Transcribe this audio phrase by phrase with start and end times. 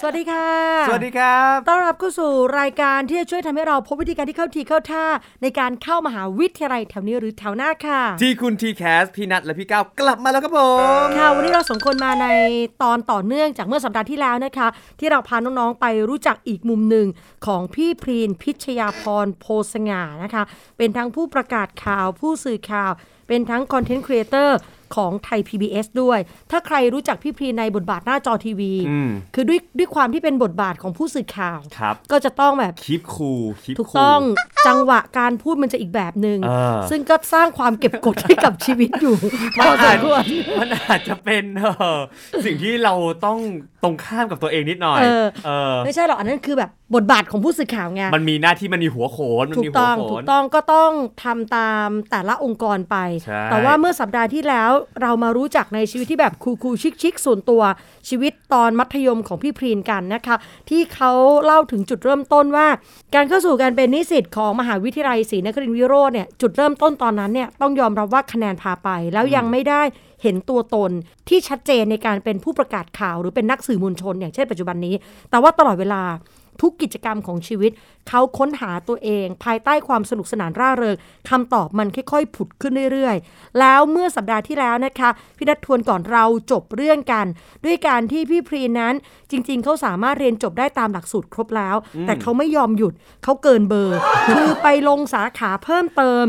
[0.00, 0.46] สวัสดีค่ะ
[0.88, 5.04] สวัสดีครับต้อนรับเข้าสู่รายการที่จะช่วยทำให้เราพบวิธีการที่เข้าทีเข้าท่า
[5.42, 10.60] ในการเข้ามหาวิทยาลัยแถวนี้หรือแถวหน้าค่ะ ที่คุณทีแคสพี่นัทและพี่ก้าวกลับมาแล้วครับผ
[11.04, 12.26] มค่ะวันนี้เราสองคนมาใน
[12.82, 14.68] ตอนต่อเนื่องจากเมื่อสัปดาห์ที่แล้วนะคะ
[15.00, 17.06] ที่เราพาน้องๆไปรู้จักอีกมุมหนึ่ง
[17.46, 20.42] ของพี่พรีนพิชยาพรโพสง่านะคะ
[20.78, 22.92] เป็นทั้งผู้ประกาศข่าวผู้สื่อข่าว
[23.28, 24.58] เป็นทั้งคอนเทนต์ครีเอเตอร์
[24.96, 26.18] ของไทย PBS ด้วย
[26.50, 34.20] ถ้าใครรู้จักพี่พรีนในบทบาทหน้าจอทีวีอืมคือด้วยด้วยความที่เป็นบทบาทของผู้สื่อข่าวครับก็จะต้องแบบคลิปคูลคลิปถูกคูลต้อง
[34.66, 39.16] จังหวะการพูดมันจะอีกแบบหนึง่งเออซึ่งก็สร้างความเก็บกดให้กับชีวิตอยู่
[39.58, 40.24] พอสมควร
[40.60, 41.66] มันอาจจะเป็นเอ
[41.98, 42.00] อ
[42.44, 42.94] สิ่งที่เรา
[43.24, 43.38] ต้อง
[43.82, 50.92] ตรงข้ามกับตัวเองนิดหน่อยเออเออไม่ใช่หรอกอันนั้นคือแบบ บทบาทของผู้สื่อข่าวไงมันมีหน้าที่มันมีหัวโขนมันถูมีกหัวต้องโขถูนกต้องก็ต้อง
[51.24, 54.70] ทำตามแต่ละองค์กรไปใช่แต่ว่าเมื่อสัปดาห์ที่แล้ว
[55.02, 57.62] เรามารู้จักในชีวิตที่แบบคูลๆชิคๆส่วนตัว
[58.08, 60.36] ชีวิตตอนมัธยมของพี่พรีนกันนะคะ
[60.70, 61.12] ที่เขา
[61.44, 62.66] เล่าถึงจุดเริ่มต้นว่า
[63.14, 69.82] การเข้าสู่การเป็นนิสิตของมหาวิทยาลัยศรีนครินทรวิโรจน์เนี่ยจุดเริ่มต้นตอนนั้นเนี่ยต้องยอมรับว่าคะแนนพาไปแล้วยังไม่ได้
[70.22, 70.90] เห็นตัวตน
[71.28, 74.94] ที่ชัดเจนในการเป็นผู้ประกาศข่าว หรือเป็นนักสื่อมวลชน อย่างเช่นปัจจุบันนี้
[75.30, 76.02] แต่ว่าตลอดเวลา
[76.60, 77.70] ทุกกิจกรรมของชีวิต
[78.08, 80.96] เขาค้นหาตัวเอง ภายใต้ความสนุกสนานร่าเริง
[81.30, 87.26] คำตอบมันค่อยๆ ผุดขึ้นเรื่อยๆ แล้วเมื่อสัปดาห์ที่แล้วนะคะพี่นัททวนก่อนเราจบเรื่องกัน
[87.64, 88.94] ด้วยการที่พี่พรีนั้น
[89.30, 91.76] จริง ๆ เขาสามารถเรียนจบได้ตามหลักสูตรครบแล้ว
[92.06, 92.92] แต่เขาไม่ยอมหยุด
[93.24, 96.26] เขาเกินเบอร์ คือไปลงสาขาเพิ่มเติม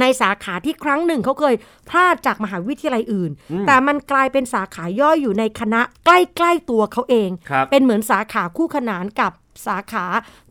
[0.00, 1.54] ในสาขาที่ครั้งหนึ่งเขาเคย
[1.88, 3.30] พลาดจากมหาวิทยาลัยอื่น
[3.66, 6.10] แต่มันกลายเป็นสาขาย่อยอยู่ในคณะใก
[6.44, 9.32] ล้ ๆ ตัวเขาเองครับเป็นเหมือนสาขาคู่ขนานกับ
[9.66, 10.04] สาขา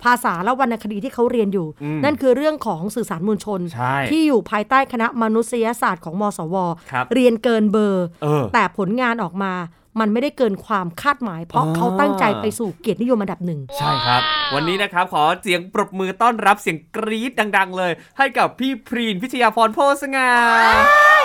[0.03, 1.68] ภาษาและวรรณคดีที่เขาเรียนอยู่
[2.03, 6.56] นั่นคือเรื่องของสื่อสารมวลชนใช่ที่อยู่ภายใต้คณะมนุษยศาสตร์ของมสว
[6.91, 9.53] ครับเรียนเกินเบอร์เออแต่ผลงานออกมา
[10.00, 14.22] มันไม่ได้เกินความคาดหมาย เพราะอ๋อเขาตั้งใจไปสู่เกียรตินิยมอันดับหนึ่งใช่ครับ
[14.54, 20.30] วันนี้นะครับขอเสียงปรบมือต้อนรับเสียงกรี๊ดดัง ๆ เลย ให้กับพี่พรีนพิชยาพรโพสง่า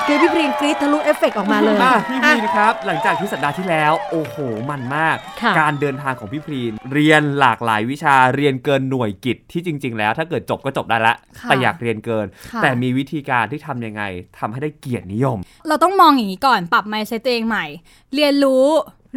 [0.07, 4.37] คือพี่พรีนกรี๊ดทะลุเอฟเฟกต์ออกมาเลยอะพี่พรีนครับ หลังจากที่สัปดาห์ที่แล้ว โอ้โห
[4.71, 14.03] มันมากค่ะการเดินทางของพี่พรีนเรียนหลากหลายวิชาเรียนเกินหน่วยกิตที่จริง ๆ แล้ว ถ้าเกิดจบก็จบได้ละค่ะแต่อยากเรียนเกินค่ะแต่มีวิธีการที่ทำยังไง
[14.39, 17.67] ทำให้ได้เกียรตินิยม เราต้องมองอย่างนี้ก่อนปรับ mindset ตัวเองใหม่
[18.15, 18.58] เรียนรู้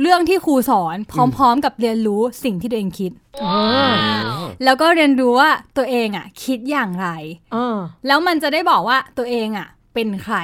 [0.02, 3.12] เรื่องที่ครูสอนพร้อมๆ กับเรียนรู้สิ่งที่ตัวเองคิด
[4.64, 7.08] แล้วก็เรียนรู้ว่าตัวเองอะ คิดอย่างไร
[7.54, 10.38] เออแล้วมันจะได้บอกว่าตัวเองอะ เป็นใคร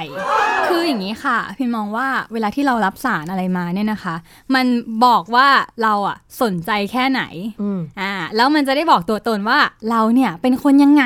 [0.68, 4.14] คืออย่างนี้ค่ะ พิมมองว่าเวลาที่เรารับสารอะไรมาเนี่ยนะคะ
[4.54, 4.66] มัน
[5.04, 5.48] บอกว่า
[5.82, 7.22] เราอะสนใจแค่ไหน
[7.62, 9.58] อืมอ่าแล้วมันจะได้บอกตัวตนว่า
[9.90, 11.04] เราเนี่ยเป็นคนยังไง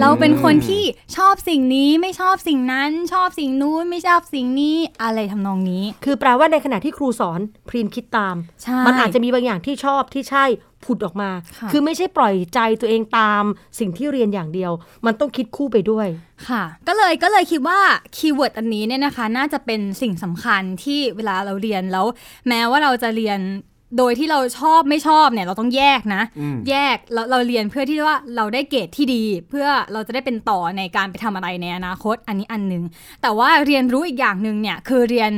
[0.00, 0.82] เราเป็นคนที่
[1.16, 10.44] ชอบสิ่งนี้ไม่ชอบสิ่งนั้น ชอบสิ่งนู้นไม่ชอบสิ่งนี้อะไรทำนองนี้ คือแปลว่าในขณะที่ครูสอนพรีนคิดตามใช่มันอาจจะมีบางอย่างที่ชอบที่ใช่
[10.84, 13.44] ผุดออกมาค่ะคือไม่ใช่ปล่อยใจตัวเองตาม
[13.78, 14.72] สิ่งที่เรียนอย่างเดียว
[15.06, 16.08] มันต้องคิดคู่ไปด้วย
[16.48, 17.80] ค่ะ ก็เลยก็เลยคิดว่า
[18.16, 22.06] keyword อันนี้เนี่ยนะคะ น่าจะเป็นสิ่งสำคัญที่เวลาเราเรียนแล้ว
[22.48, 23.40] แม้ว่าเราจะเรียน
[23.98, 32.84] โดยที่เราชอบไม่ชอบเนี่ยเราต้องแยกนะอืมแยกเราเราเรียนเพื่อที่ว่าเราได้เกรดที่ดี เพื่อเราจะได้เป็นต่อในการไปทำอะไรในอนาคตอันนี้อันหนึ่ง
[33.22, 35.32] แต่ว่าเรียนรู้อีกอย่างหนึ่งเนี่ยคือเรียน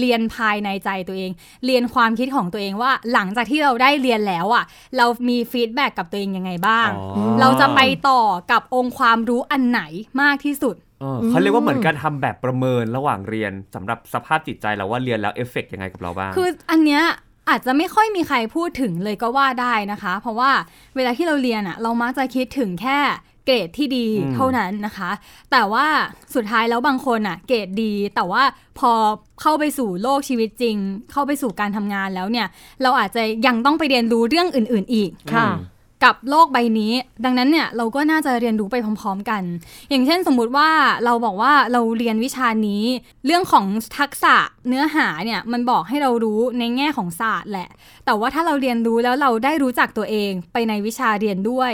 [0.00, 1.30] เรียนภายในใจตัวเอง
[1.66, 4.64] เรียนความคิดของตัวเองว่า หลังจากที่เราได้เรียนแล้วอะ
[4.96, 9.82] เรามี feedback กับตัวเองยังไงบ้างอ๋อเราจะไปต่อกับองค์ความรู้อันไหน
[10.22, 17.02] มากที่สุดเออเขาเรียกว่าเหมือนการทำแบบประเมินระหว่างเรียนสำหรับสภาพจิตใจเราว่าเรียนแล้วเอฟเฟกต์ยังไงกับเราบ้าง คืออันเนี้ย
[17.50, 20.50] อาจจะไม่ค่อยมีใครพูดถึงเลยก็ว่าได้นะคะ เพราะว่า
[20.96, 22.98] เวลาที่เราเรียนอะเรามักจะคิดถึงแค่
[23.46, 25.10] เกรดที่ดีอืมเท่านั้นนะคะ
[25.50, 25.86] แต่ว่า
[26.34, 28.42] สุดท้ายแล้วบางคนอะเกรดดี แต่ว่า
[28.78, 28.92] พอ
[29.40, 30.76] เข้าไปสู่โลกชีวิตจริง
[31.12, 32.46] เข้าไปสู่การทำงานแล้วเนี่ย
[32.82, 36.92] เราอาจจะยังต้องไปเรียนรู้เรื่องอื่น ๆ อีกค่ะอืม กับโลกใบนี้
[37.24, 39.42] ดังนั้นเนี่ยเราก็น่าจะเรียนรู้ไปพร้อม ๆ กัน
[39.90, 40.70] อย่างเช่นสมมุติว่า
[41.04, 42.82] เราบอกว่าเราเรียนวิชานี้
[43.26, 43.64] เรื่องของ
[43.98, 44.36] ทักษะ
[44.68, 47.68] เนื้อหาเนี่ยมันบอกให้เรารู้ในแง่ของศาสตร์แหละ
[48.04, 51.72] แต่ว่าถ้าเราเรียนรู้แล้วเราได้รู้จักตัวเองไปในวิชาเรียนด้วย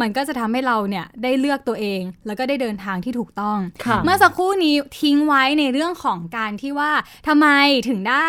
[0.00, 6.90] มันก็จะทำให้เราเนี่ยได้เลือกตัวเอง แล้วก็ได้เดินทางที่ถูกต้องค่ะเมื่อสักครู่นี้ทิ้งไว้ในเรื่องของการที่ว่า
[7.28, 7.46] ทำไม
[7.88, 8.28] ถึงได้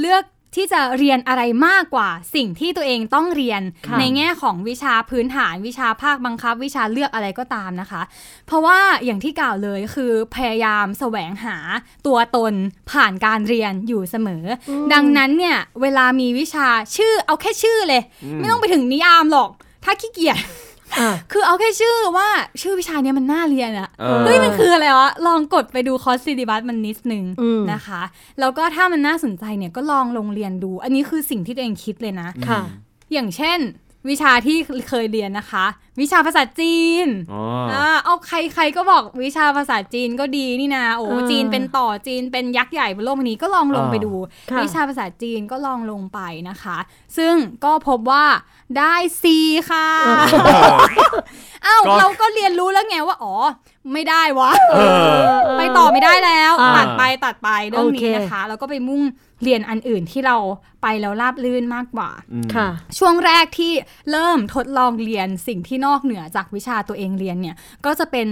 [0.00, 0.22] เลือก
[0.56, 8.02] ที่จะเรียนอะไรมากกว่าสิ่งที่ตัวเองต้องเรียนค่ะในแง่ของวิชาพื้นฐานวิชาภาคบังคับ วิชาเลือกอะไรก็ตามนะคะ
[8.46, 11.56] เพราะว่าอย่างที่กล่าวเลยคือพยายามแสวงหา
[12.06, 12.54] ตัวตน
[12.90, 18.02] ผ่านการเรียนอยู่เสมออดังนั้นเนี่ยเวลามีวิชาชื่อเอาแค่ชื่อเลย
[18.36, 19.50] ไม่ต้องไปถึงนิยามหรอก
[19.84, 20.48] ถ้าขี้เกียจอะ
[21.32, 22.28] คือเอาแค่ชื่อว่า
[22.62, 28.02] ชื่อวิชาเนี้ยมันน่าเรียนอะเออเฮ้ยมันคืออะไรวะ ลองกดไปดูคอร์สซิลิบัสมันนิดนึงอืมนะคะ
[28.40, 32.60] แล้วก็ถ้ามันน่าสนใจเนี่ยก็ลองลงเรียนดู อันนี้คือสิ่งที่ตัวเองคิดเลยนะค่ะ
[33.12, 33.58] อย่างเช่น
[34.10, 34.56] วิชาที่
[34.88, 35.66] เคยเรียนนะคะ
[36.00, 37.42] วิชาภาษาจีนอ๋อ
[37.72, 44.12] อ่าเอาใครใครก็บอกวิชาภาษาจีนก็ดีนี่นะโอ้อ่าจีนเป็นต่อจีนเป็นยักษ์ใหญ่บนโลกใบนี้ก็ลองลงอ่าไปดู
[44.50, 46.76] ค่ะวิชาภาษาจีนก็ลองลงไปนะคะ
[47.16, 48.24] ซึ่งก็พบว่า
[48.78, 49.38] ได้ซี
[49.70, 49.88] ค่ะ
[51.64, 53.34] เอ้าก็เราก็เรียนรู้แล้วไงว่าอ๋อ
[53.92, 54.78] ไม่ได้วะเอ
[55.24, 59.02] อไปต่อไม่ได้แล้วอ่าตัดไปตัดไปเรื่องโอเคนี้นะคะ แล้วก็ไปมุ่ง
[59.42, 60.36] เรียนอันอื่นที่เรา
[60.82, 62.10] ไปแล้วราบลื่นมากกว่า
[62.54, 62.68] ค่ะ
[62.98, 63.72] ช่วงแรกที่
[64.10, 68.28] เริ่มทดลองเรียนสิ่งที่นอกเหนือจากวิชาตัวเองเรียนเนี่ยก็จะเป็น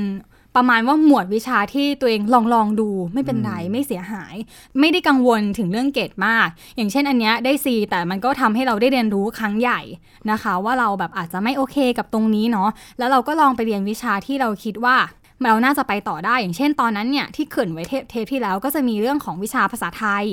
[0.58, 4.34] ประมาณว่าหมวดวิชาที่ตัวเองลองลองดูไม่เป็นไรไม่เสียหาย
[4.80, 9.80] ไม่ได้กังวลถึงเรื่องเกรดมาก อย่างเช่นอันเนี้ยได้ C แต่มันก็ทำให้เราได้เรียนรู้ครั้งใหญ่
[10.30, 12.68] นะคะ ว่าเราแบบอาจจะไม่โอเคกับตรงนี้เนาะ
[12.98, 14.96] แล้วเราก็ลองไปเรียนวิชาที่เราคิดว่า
[15.42, 20.24] เราน่าจะไปต่อได้ อย่างเช่นตอนนั้นเนี่ยที่เกริ่นไว้เทปเทปที่แล้วก็จะมีเรื่องของวิชาภาษาไทย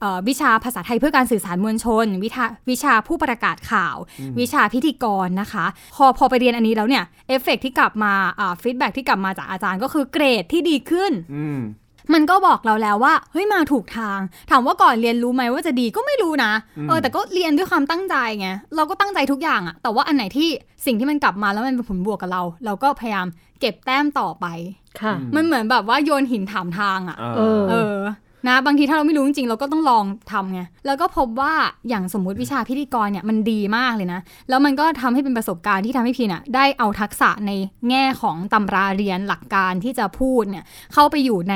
[0.00, 3.96] เอ่อวิชาภาษาไทยเพื่อการสื่อสารมวลชน วิชาวิชาผู้ประกาศข่าว
[4.40, 5.66] วิชาพิธีกรนะคะ
[5.96, 11.60] พอพอไปเรียนอันนี้แล้วเนี่ยเอฟเฟกที่กลับมาอ่า feedback ที่กลับมาจากอาจารย์ก็คือเกรดที่ดีขึ้นอืม
[12.14, 14.18] มันก็บอกเราแล้วว่าเฮ้ยมาถูกทาง
[14.50, 16.52] ถามว่าก่อนเรียนรู้ไหมว่าจะดีก็ไม่รู้นะ
[16.88, 20.48] เออแต่ก็เรียนด้วยความตั้งใจไงเราก็ตั้งใจทุกอย่างอะแต่ว่าอันไหนที่
[20.86, 23.26] สิ่งที่มันกลับมาแล้วมันเป็นผลบวกกับเรา เราก็พยายาม
[23.60, 24.46] เก็บแต้มต่อไป
[25.00, 27.98] ค่ะ มันเหมือนแบบว่าโยนหินถามทางอะเอเออ เออ
[28.48, 31.54] นะ บางทีถ้าเราไม่รู้จริงๆ เราก็ต้องลองทำไง แล้วก็พบว่า
[31.88, 37.52] อย่างสมมุติวิชาพิธีกรเนี่ยมันดีมากเลยนะ แล้วมันก็ทำให้เป็นประสบการณ์ที่ทำให้พีน่ะได้เอาทักษะใน
[37.88, 40.64] แง่ของตำราเรียนหลักการที่จะพูดเนี่ย
[40.94, 41.54] เข้าไปอยู่ใน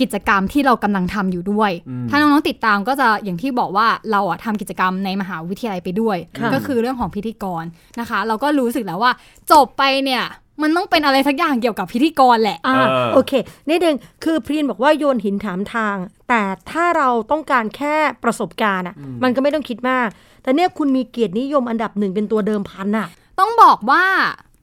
[0.00, 1.70] กิจกรรมที่เรากำลังทำอยู่ด้วย
[2.10, 7.64] ถ้าน้องๆติดตามก็จะอย่างที่บอกว่าเราอะทำกิจกรรมในมหาวิทยาลัยไปด้วย ค่ะ ก็คือเรื่องของพิธีกร
[8.00, 9.12] นะคะ เราก็รู้สึกแล้วว่า
[9.52, 10.24] จบไปเนี่ย
[10.62, 13.32] มันต้องเป็นอะไรสักอย่างเกี่ยวกับพิธีกรแหละอ่าเออโอเค
[13.68, 15.96] นิดนึงคือพรีนบอกว่าโยนหินถามทาง
[16.28, 20.08] แต่ถ้าเราต้องการแค่ประสบการณ์อะ มันก็ไม่ต้องคิดมาก
[20.42, 23.08] แต่เนี่ยคุณมีเกียรตินิยมอันดับหนึ่งเป็นตัวเดิมพันอะ
[23.38, 24.04] ต้องบอกว่า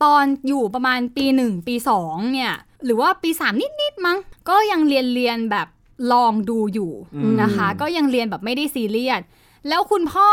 [0.04, 2.54] ตอนอยู่ประมาณปีหนึ่งปีสองเนี่ย
[2.86, 4.18] หรือว่าปีสามนิดๆมั้ง
[4.50, 5.68] ก็ยังเรียนเรียนแบบ
[6.12, 9.22] ลองดูอยู่อืมนะคะ ก็ยังเรียนแบบไม่ได้ซีเรียส
[9.68, 10.30] แล้วคุณพ่อ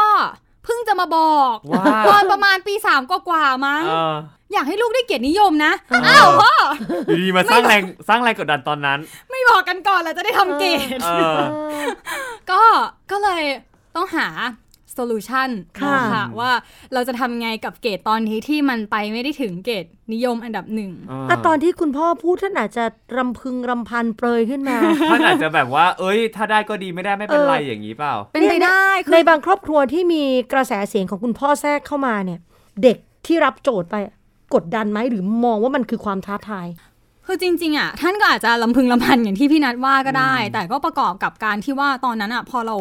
[0.64, 4.14] เพิ่งจะมาบอกว่าตอนประมาณปีสามกว่าๆมั้งเออ
[4.52, 5.72] อยากให้ลูกได้เกียรตินิยมนะ
[6.06, 6.52] อ้าวพ่อ
[7.06, 8.98] อยู่ดีมาสร้างแรงสร้างแรงกดดันตอนนั้น
[9.30, 11.38] ไม่บอกกันก่อนแล้วจะได้ทำเกรดเออ
[12.50, 12.62] ก็
[13.10, 13.42] ก็เลย
[13.96, 14.28] ต้องหา
[14.94, 16.50] solution ค่ะค่ะว่า
[16.92, 20.92] เราจะทำไงกับเกรดตอนนี้ที่มันไปไม่ได้ถึงเกียรตินิยมอันดับหนึ่ง
[21.30, 22.84] อะตอนที่คุณพ่อพูดท่านอาจจะ
[23.16, 24.76] รำพึงรำพันเปรยขึ้นมา
[25.10, 30.22] ท่านอาจจะแบบว่า เอ้ย ถ้าได้ก็ดีไม่ได้ไม่เป็นไรเออออย่างนี้เปล่า เป็นไปได้คือในบางครอบครัวที่มี
[30.52, 32.40] กระแสเสียงของคุณพ่อแทรกเข้ามาเนี่ย
[32.82, 32.96] เด็ก
[33.26, 33.96] ที่รับโจทย์ไป
[34.54, 36.66] กดดันไหมหรือมองว่ามันคือความท้าทาย
[37.26, 42.76] คือจริงๆอะท่านก็อาจจะรำพึงรำพันอย่างที่พี่นัทว่าก็ได้ แต่ก็ประกอบกับการที่ว่าตอนนั้นอะพอเรา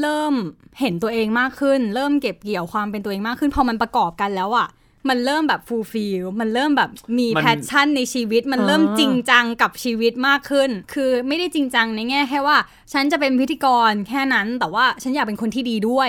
[0.00, 0.34] เริ่ม
[0.80, 4.68] เห็นตัวเองมากขึ้น เริ่มเก็บเกี่ยวความเป็นตัวเองมากขึ้น พอมันประกอบกันแล้วอะ
[5.08, 12.56] มันเริ่มแบบ fulfill มันเริ่มแบบมีมัน passion ในชีวิต มันเริ่มอ่าจริงจังกับชีวิตมากขึ้น คือไม่ได้จริงจังในแง่แค่ว่า
[12.92, 16.08] ฉันจะเป็นพิธีกรแค่นั้น แต่ว่าฉันอยากเป็นคนที่ดีด้วย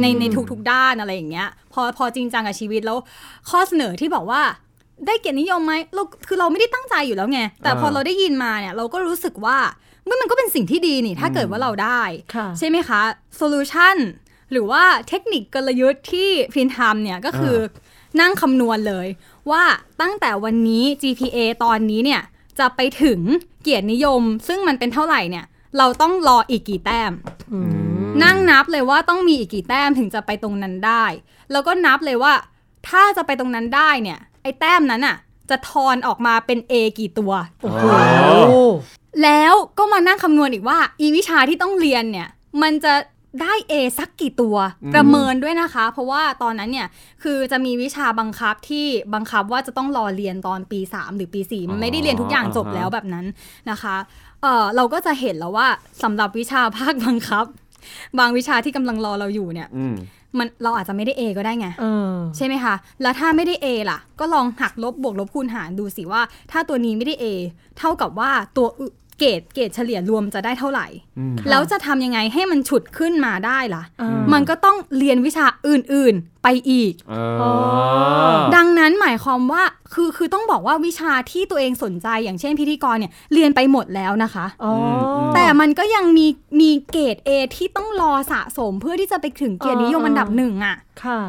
[0.00, 2.98] ในในทุกๆด้านอะไรอย่างเงี้ย พอพอจริงจังกับชีวิตแล้ว
[3.50, 4.42] ข้อเสนอที่บอกว่า
[5.06, 9.58] ได้เกียรตินิยมไหมเราคือเราไม่ได้ตั้งใจอยู่แล้วไง แต่พออ่าเราได้ยินมาเนี่ยเราก็รู้สึกว่า
[10.08, 12.02] มันมันก็เป็นสิ่งที่ดีนี่ถ้าเกิดว่าเราได้
[12.34, 13.00] ค่ะใช่ไหมคะ
[13.36, 13.96] โซลูชัน
[14.52, 19.06] หรือว่าเทคนิคกลยุทธ์ที่พินทำเนี่ยก็คืออนั่งคำนวณเลย
[19.50, 19.62] ว่า
[20.00, 22.22] ตั้งแต่วันนี้ GPA ตอนนี้เนี่ย
[22.58, 23.20] จะไปถึง
[23.62, 25.44] เกียรตินิยม ซึ่งมันเป็นเท่าไหร่เนี่ย
[25.78, 27.12] เราต้องรออีกกี่แต้ม
[28.24, 31.04] นั่งนับเลยว่าต้องมีอีกกี่แต้มถึงจะไปตรงนั้นได้
[31.52, 32.32] แล้วก็นับเลยว่า
[32.88, 35.16] ถ้าจะไปตรงนั้นได้เนี่ย ไอ้แต้มนั้นอะ
[35.50, 37.32] จะทอนออกมาเป็น A กี่ตัว
[37.62, 37.84] โอ้โห
[39.22, 42.28] แล้วก็มานั่งคำนวณอีกว่า อีวิชาที่ต้องเรียนเนี่ย
[42.62, 42.94] มันจะ
[43.42, 44.56] ได้ A สักกี่ตัว
[44.94, 46.88] ประเมินด้วยนะคะ เพราะว่าตอนนั้นเนี่ย
[47.22, 53.26] คือจะมีวิชาบังคับที่บังคับว่าจะต้องรอเรียนตอนปี 3 หรือปี 4 มันไม่ได้เรียนทุกอย่างจบแล้วแบบนั้น
[53.70, 53.96] นะคะ
[54.42, 55.68] เออเราก็จะเห็นแล้วว่า
[56.02, 57.44] สำหรับวิชาภาคบังคับ
[58.18, 59.86] บางวิชาที่กำลังรอเราอยู่เนี่ยอื
[60.34, 67.24] มมันเราอาจจะไม่ได้ A ก็ได้ไงเออใช่ไหมคะ แล้วถ้าไม่ได้ A ล่ะ ก็ลองหักลบบวกลบคูณหารดูสิว่า ถ้าตัวนี้ไม่ได้ A
[67.78, 70.86] เท่ากับว่าตัวอื่น เกรดเกรดเฉลี่ยรวมจะได้เท่าไหร่
[71.18, 77.52] อืมแล้วจะทำยังไงให้มันฉุดขึ้นมาได้ล่ะอ่ามันก็ต้องเรียนวิชาอื่นๆไปอีกเออ๋อ
[78.34, 79.62] อดังนั้นหมายความว่า
[79.94, 86.26] คือคือต้องบอกว่าวิชาที่ตัวเองสนใจอย่างเช่นพิธีกรเนี่ยเรียนไปหมดแล้วนะคะอ๋ออมแต่มันก็ยังมี
[86.60, 91.20] มีเกรด A ที่ต้องรอสะสมเพื่อที่จะไปถึงเกียรตินิยมอ่าอันดับหนึ่งอะค่ะ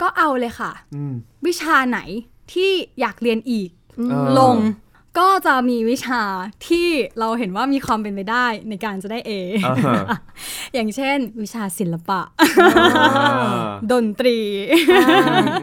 [0.00, 1.14] ก็เอาเลยค่ะอืม
[1.46, 1.98] วิชาไหน
[2.52, 3.68] ที่อยากเรียนอีก
[4.10, 4.56] เออลง
[5.18, 6.22] ก็จะมีวิชา
[6.66, 9.30] ที่เราเห็นว่ามีความเป็นไปได้ในการจะได้ A
[9.66, 10.02] อ่าฮะ
[10.74, 14.38] อย่างเช่น วิชาศิลปะอ่าดนตรี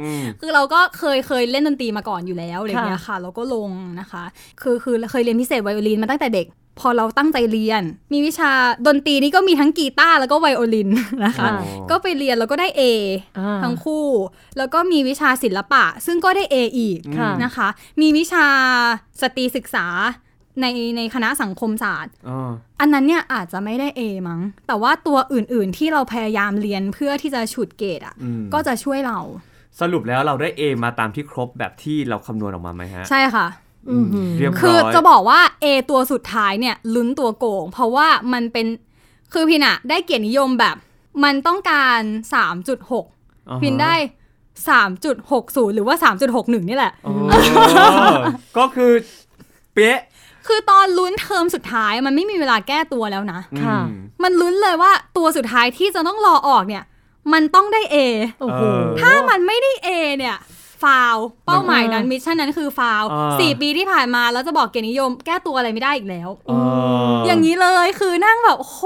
[0.02, 3.70] อืมคือเราก็เคยเคยเล่นดนตรีมาก่อนอยู่แล้วอะไรอย่างเงี้ยค่ะ เราก็ลง
[4.00, 4.24] นะคะ
[4.62, 6.48] คือคือเคยเรียนพิเศษไวโอลินมาตั้งแต่เด็ก
[6.80, 8.52] พอเราตั้งใจเรียน มีวิชา
[8.88, 10.90] ดนตรีนี่ก็มีทั้งกีตาร์แล้วก็ไวโอลิน
[11.26, 12.82] นะคะอ่าก็ไปเรียนแล้วก็ได้ A
[13.40, 14.06] อ่าทั้งคู่
[14.58, 17.68] แล้วก็มีวิชาศิลปะ ซึ่งก็ได้ A อีกค่ะนะคะ
[18.02, 18.46] มีวิชา
[19.22, 19.88] สตรีศึกษา
[20.62, 20.66] ใน
[20.98, 29.20] ในคณะสังคมศาสตร์อ๋ออันนั้นเนี่ยอาจจะไม่ได้ A มั้ง แต่ว่าตัวอื่นๆที่เราพยายามเรียนเพื่อที่จะฉุดเกรดอะอืมก็จะช่วยเรา
[29.82, 33.65] สรุปแล้วเราได้ A มาตามที่ครบแบบที่เราคำนวณออกมาไหมฮะ ใช่ค่ะอืม
[34.38, 38.66] เรียบร้อยคือจะบอกว่า A ตัวสุดท้ายเนี่ยลุ้นตัวโกง เพราะว่ามันเป็น
[39.34, 40.76] คือพินอะได้เกียรตินิยมแบบ
[41.24, 42.00] มันต้องการ
[42.36, 43.94] 3.6อ่าฮะพินได้
[44.70, 45.96] 3.60 หรือว่า
[46.34, 47.14] 3.61 นี่แหละอ๋อ
[48.58, 48.92] ก็คือ
[49.74, 50.00] เป๊ะ
[50.48, 56.84] คือตอนลุ้นเทอมสุดท้ายมันไม่มีเวลาแก้ตัวแล้วนะค่ะอืมมันลุ้นเลยว่าตัวสุดท้ายที่จะต้องรอออกเนี่ย
[57.34, 57.98] มันต้องได้ A
[58.42, 60.36] โอ้โหเออถ้ามันไม่ได้ A เนี่ย
[60.86, 61.16] ฟาว
[61.46, 66.58] เป้าหมายนั้น mission นั้นคือฟาวอ่าสี่ปีที่ผ่านมาแล้วจะบอกเกียรตินิยม แก้ตัวอะไรไม่ได้อีกแล้วเออ
[67.26, 68.84] ออย่างนี้เลยคือนั่งแบบโอ้โห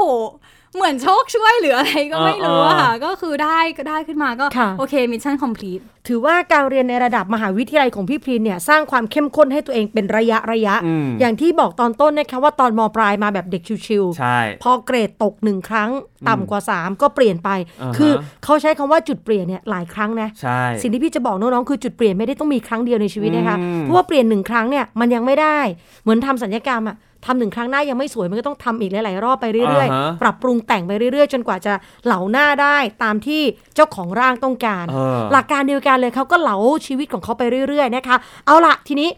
[0.75, 15.89] เหมือนโชคช่วยหรืออะไรก็ไม่รู้อะค่ะ ก็คือได้ก็ได้ขึ้นมาก็ค่ะโอเค mission complete ถือว่าการเรียนในระดับมหาวิทยาลัยของพี่พรีนเนี่ย สร้างความเข้มข้นให้ตัวเองเป็นระยะระยะอืมอย่างที่บอกตอนต้นนะคะว่าตอนมปลายมาแบบเด็ก chill ใช่ๆพอเกรดตกหนึ่งครั้ง
[16.29, 17.49] ต่ำกว่า 3 ก็เปลี่ยนไป
[17.81, 18.11] อ่าฮะคือ
[18.43, 25.59] เขาใช้คำว่าจุดเปลี่ยนเนี่ยหลายครั้งนะใช่สิ่งที่พี่จะบอกน้องๆคือจุดเปลี่ยนไม่ได้ต้องมีครั้งเดียวในชีวิตนะคะอืมเพราะว่าเปลี่ยนหนึ่งครั้งเนี่ยมันยังไม่ได้
[26.03, 31.73] เหมือนทำสัญญกรรมอะ ทำหนึ่งครั้งหน้ายังไม่สวยมันก็ต้องทำอีกหลาย ๆ รอบไปเรื่อยอ่าฮะๆปรับปรุงแต่งไปเรื่อย ๆ จนกว่าจะ
[32.05, 33.41] เหลาหน้าได้ตามที่
[33.75, 36.57] เจ้าของร่างต้องการเออหลักการเดียวกันเลยเขาก็เหลา
[36.87, 39.09] ชีวิตของเขาไปเรื่อย ๆ นะคะ เอาละทีนี้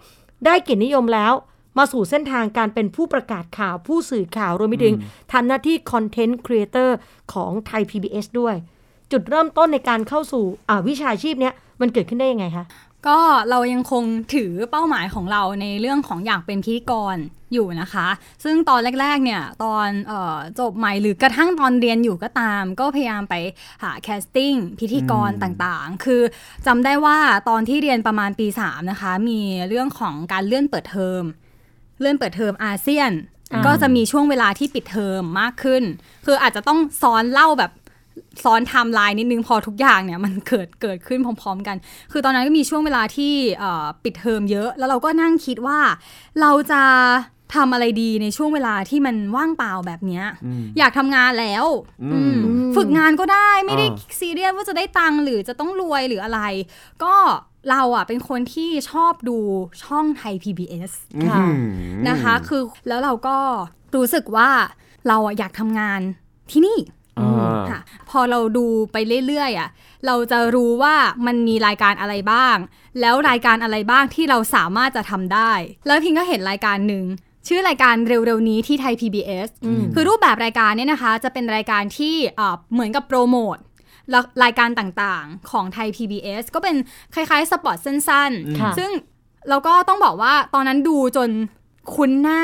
[0.46, 1.34] ได้เกียรตินิยมแล้ว
[1.78, 4.96] มาสู่เส้นทางการเป็นผู้ประกาศข่าวผู้สื่อข่าวรวมไปถึง
[5.32, 6.98] ทำหน้าที่ content creator
[7.34, 8.56] ของไทย PBS ด้วย
[9.12, 12.66] จุดเริ่มต้นในการเข้าสู่อ่าวิชาชีพเนี้ยมันเกิดขึ้นได้ยังไงคะ
[13.08, 14.04] ก็เรายังคง
[14.36, 17.18] ถือเป้าหมายของเราในเรื่องของอยากเป็นพิธีกร
[17.54, 18.08] อยู่นะคะ
[18.44, 23.36] ซึ่งตอนแรกๆ เนี่ย ตอนออจบใหม่หรือกระทั่งตอนเรียนอยู่ก็ตาม ก็พยายามไป
[23.84, 26.22] หา casting พิธีกรต่างๆ คือ
[26.68, 27.18] จำได้ว่า
[27.50, 29.40] ตอนที่เรียนประมาณปี 3 นะคะ มี
[29.70, 31.24] เรื่องของการเลื่อนเปิดเทอม
[32.00, 33.12] เลื่อนเปิดเทอมอาเซียน
[33.66, 35.84] ก็จะมีช่วงเวลาที่ปิดเทอมมากขึ้น
[36.26, 37.72] คืออาจจะต้องซ้อนเล่าแบบ
[38.44, 41.78] ซ้อนไทม์ไลน์นิดนึงพอทุกอย่างเนี่ยมันเกิดเกิดขึ้นพร้อม ๆ กัน
[42.12, 45.80] คือตอนนั้นก็มีช่วงเวลาที่เอ่อปิดเทอมเยอะ แล้วเราก็นั่งคิดว่า
[46.42, 46.82] เราจะ
[47.56, 51.66] ทำอะไรดีในช่วงเวลาที่มันว่างเปล่าแบบเนี้ยอืมอยากทำงานแล้ว
[52.04, 56.42] อืมอืมฝึกงานก็ได้ไม่ได้อ่าซีเรียสว่าจะได้ตังค์หรือจะต้องรวยหรืออะไร
[57.04, 57.16] ก็
[57.70, 59.38] เราอะเป็นคนที่ชอบดู
[59.84, 60.92] ช่องไทย PBS
[61.30, 63.38] ค่ะอืมนะคะ คือแล้วเราก็
[63.96, 64.50] รู้สึกว่า
[65.08, 66.02] เราอะอยากทำงาน
[66.52, 67.01] ที่นี่อ่า
[67.72, 68.98] ค่ะพอเราดูไป
[69.28, 69.70] เรื่อยๆอะ
[70.06, 72.58] เราจะรู้ว่ามันมีรายการอะไรบ้าง
[73.02, 75.52] แล้วรายการอะไรบ้างที่เราสามารถจะทำได้
[75.88, 77.06] แล้วพิงก็เห็นรายการหนึ่ง
[77.48, 79.48] ชื่อรายการเร็วๆนี้ที่ไทย PBS
[79.94, 83.58] คือรูปแบบรายการเนี่ยนะคะ จะเป็นรายการที่เอ่อเหมือนกับโปรโมท
[84.12, 86.76] แล้วรายการต่างๆของไทย PBS ก็เป็น
[87.14, 88.92] คล้ายๆ สปอตสั้นค่ะๆซึ่ง
[89.50, 91.30] เราก็ต้องบอกว่าตอนนั้นดูจน
[91.94, 92.42] คุ้นหน้า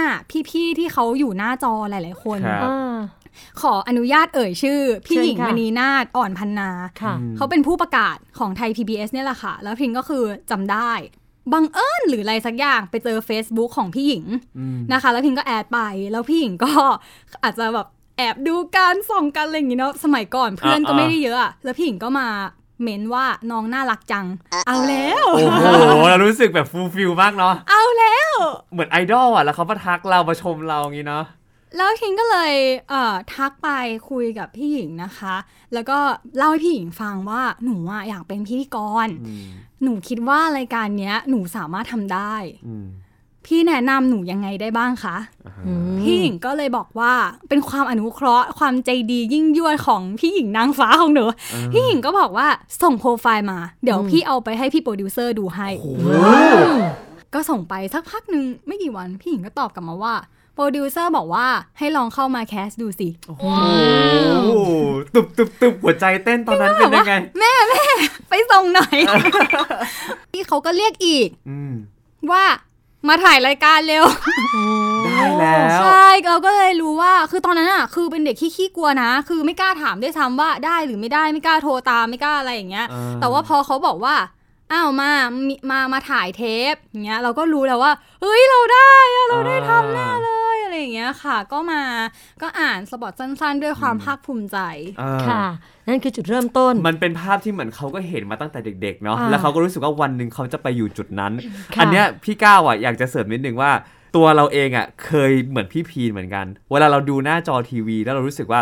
[0.50, 2.96] พี่ๆที่เขาอยู่หน้าจอหลาย ๆ คนครับอ่า
[3.62, 6.70] ขออนุญาตเอ่ยชื่อ พี่เชิญหญิงค่ะมณีนาฏอ่อนพันนา
[7.02, 10.92] ค่ะเขาเป็นผู้ประกาศของไทย PBS เนี่ยแหละค่ะ แล้วพิงก็คือจำได้
[11.54, 14.26] บังเอิญหรืออะไรสักอย่างไปเจอ Facebook ของพี่หญิง
[14.58, 15.80] อืมนะคะ แล้วพิงก็แอดไป
[16.12, 16.72] แล้วพี่หญิงก็
[17.44, 22.28] อาจจะแบบแอบดูการส่องกันอะไรอย่างงี้เนาะสมัยก่อนเพื่อนก็อ่าๆไม่ได้เยอะอะ แล้วพี่หญิงก็มา
[22.84, 24.26] เม้นว่าน้องน่ารักจัง
[24.68, 28.32] เอาแล้ว โอ้โห เรารู้สึกแบบฟูลฟิลมากเนาะ เอาแล้ว
[28.74, 31.26] เหมือนไอดอลอะ แล้วเขามาทักเรามาชมเราอย่างงี้เนาะ
[31.76, 32.54] แล้วทิงก็เลย
[32.90, 33.68] เอ่อทักไป
[34.10, 35.36] คุยกับพี่หญิงนะคะ
[35.74, 36.00] แล้วก็
[36.38, 39.48] เล่าให้พี่หญิงฟังว่าหนูอะอยากเป็นพิธีกรอืม
[39.84, 42.34] หนูคิดว่ารายการเนี้ย หนูสามารถทำได้
[42.68, 42.88] อืม
[43.52, 45.18] พี่แนะนำหนูยังไงได้บ้างคะ
[45.66, 47.14] อืมพี่หญิงก็เลยบอกว่า
[47.50, 51.26] เป็นความอนุเคราะห์ความใจดียิ่งยวดของพี่หญิงนางฟ้าของหนู
[51.74, 52.48] พี่หญิงก็บอกว่า
[52.82, 55.68] ส่งโปรไฟล์มา เดี๋ยวพี่เอาไปให้พี่โปรดิวเซอร์ดูให้
[57.34, 60.14] ก็ส่งไปสักพักหนึ่งไม่กี่วัน พี่หญิงก็ตอบกลับมาว่า
[60.60, 61.48] โปรดิวเซอร์บอกว่า
[61.78, 63.46] ให้ลองเข้ามา cast ดูสิ โอ้โห
[65.14, 67.14] ตุบตุบตุบหัวใจเต้นตอนนั้นเป็นยังไง
[68.30, 68.98] ไปส่งหน่อย
[70.32, 71.74] พี่เขาก็เรียกอีกอืม
[72.32, 72.44] ว่า
[73.08, 74.04] มาถ่ายรายการเร็ว
[75.06, 84.16] ได้แล้ว ใช่เราก็เลยรู้ว่า คือตอนนั้นอะ คือเป็นเด็กขี้ขี้กลัวนะ คือไม่กล้าถามด้วยซ้ำว่าได้หรือไม่ได้ ไม่กล้าโทรตาม ไม่กล้าอะไรอย่างเงี้ยอ่าแต่ว่าพอเขาบอกว่า
[84.72, 85.12] อ้าวมา
[85.48, 90.37] มีมา มาถ่ายเทปอย่างเงี้ย เราก็รู้แล้วว่า เฮ้ย เราได้อะเราได้ทำแน่เลย
[90.78, 91.84] อะไรอย่างเงี้ยค่ะ ก็มา
[92.42, 94.58] ก็อ่านสปอตสั้น ๆ ด้วยความภาคภูมิใจ
[95.02, 95.44] อ่าค่ะ
[95.88, 101.34] นั่นคือจุดเริ่มต้น มันเป็นภาพที่เหมือนเขาก็เห็นมาตั้งแต่เด็กๆเนาะอ่าแล้วเขาก็รู้สึกว่าวันหนึ่งเขาจะไปอยู่จุดนั้น
[101.76, 103.72] ค่ะอันเนี้ยพี่ก้าวอะอยากจะเสริมนิดนึงว่า
[104.16, 108.62] ตัวเราเองอะเคยเหมือนพี่พีนเหมือนกัน เวลาเราดูหน้าจอทีวี แล้วเรารู้สึกว่า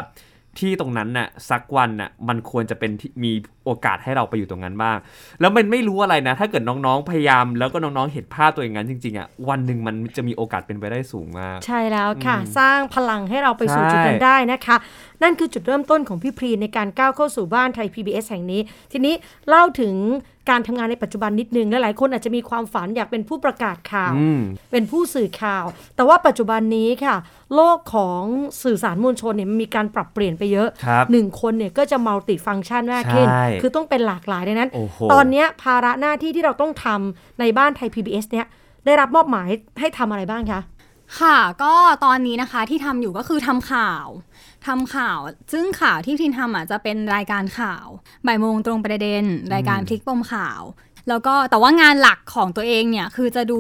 [0.60, 3.31] ที่ตรงนั้นน่ะสักวันน่ะมันควรจะเป็นที่มี
[3.65, 4.98] โอกาสให้เราไปอยู่ตรงนั้นบ้าง
[5.39, 14.75] แล้วมันไม่รู้อะไรนะ ถ้าเกิดน้องๆ พยายาม แล้วก็น้องๆ เห็นภาพตัวอย่างนั้นจริงๆอะ วันหนึ่งมันจะมีโอกาสเป็นไปได้สูงมาก ใช่แล้วค่ะอืมสร้างพลังให้เราไปสู่ใช่จุดนั้นได้นะคะ
[15.24, 19.13] นั่นคือจุดเริ่มต้นของพี่พรีในการก้าวเข้าสู่บ้านไทย PBS แห่งนี้ ทีนี้
[19.50, 19.95] เล่าถึง
[20.50, 24.41] การทำงานในปัจจุบันนิดนึง และหลายคนอาจจะมีความฝันอยากเป็นผู้ประกาศข่าวอืม
[24.72, 27.15] เป็นผู้สื่อข่าว แต่ว่าปัจจุบันนี้ค่ะ
[27.55, 28.24] โลกของ
[28.63, 38.47] สื่อสารมวลชนเนี่ยมันมีการปรับเปลี่ยนไปเยอะครับหนึ่งคนเนี่ยก็จะมัลติฟัง c t ชันมากขึ้นใช่คือต้องเป็นหลากหลายดังนั้นโอ้โหตอนเนี้ยภาระหน้าที่ที่เราต้องทำในบ้านไทย PBS เนี่ย
[38.85, 40.62] ได้รับมอบหมายให้ทำอะไรบ้างคะ
[41.19, 41.74] ค่ะก็
[42.05, 44.05] ตอนนี้นะคะที่ทำอยู่ก็คือทำข่าว
[44.67, 45.19] ทำข่าว
[45.53, 47.85] ซึ่งข่าวที่พินทำอะจะเป็นรายการข่าว
[48.27, 50.62] บ่ายโมงตรงประเด็น รายการพลิกปมข่าว
[51.09, 53.59] แล้วก็แต่ว่างานหลักของตัวเองเนี่ย คือจะดู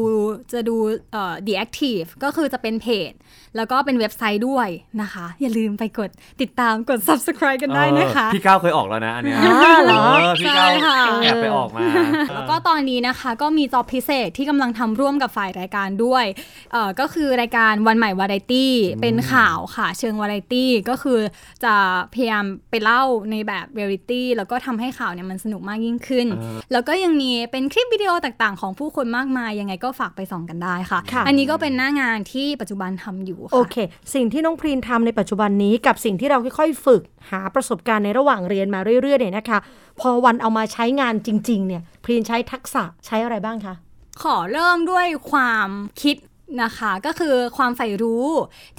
[0.53, 0.75] จะดู
[1.11, 3.11] เอ่อ The Active ก็คือจะเป็นเพจ
[3.57, 4.67] แล้วก็เป็นเว็บไซต์ด้วย
[5.01, 6.09] นะคะ อย่าลืมไปกด
[6.41, 11.85] ติดตามกด subscribe กันได้นะคะเออพี่ก้าวเคยออกแล้วนะอันเนี้ยอ๋อเหรอเออพี่ก้าวใช่ค่ะแอบไปออกมา
[12.33, 16.25] แล้วก็ตอนนี้นะคะก็มีจอบพิเศษที่กำลังทำร่วมกับฝ่ายรายการด้วย
[16.71, 21.19] เอ่อก็คือรายการวันใหม่วาไรตี้เป็นข่าวค่ะ เชิงวาไรตี้ก็คือ
[21.63, 21.73] จะ
[22.13, 26.27] พยายามไปเล่าในแบบเรียลิตี้แล้วก็ทำให้ข่าวเนี่ยมันสนุกมากยิ่งขึ้น
[26.71, 33.75] แล้วก็ยังมีเป็นคลิปวิดีโอต่างๆ ของผู้คนมากมายยังไงก็ฝากไปส่องกันได้ค่ะค่ะอันนี้ก็เป็นหน้างานที่ปัจจุบันทำอยู่โอค่ะเค
[34.13, 39.59] สิ่งที่น้องพรีนทำในปัจจุบันนี้กับสิ่งที่เราค่อยๆ ฝึกหาประสบการณ์ในระหว่างเรียนมาเรื่อยๆเนี่ยนะคะ
[39.99, 43.75] พอวันเอามาใช้งานจริง ๆ เนี่ยพรีนใช้ทักษะใช้อะไรบ้างคะ
[44.21, 45.69] ขอเริ่มด้วยความ
[46.01, 46.15] คิด
[46.63, 48.27] นะคะก็คือความใฝ่รู้